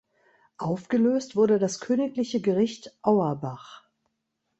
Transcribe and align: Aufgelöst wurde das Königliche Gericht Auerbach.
Aufgelöst 0.57 1.35
wurde 1.35 1.59
das 1.59 1.79
Königliche 1.79 2.41
Gericht 2.41 2.97
Auerbach. 3.03 3.83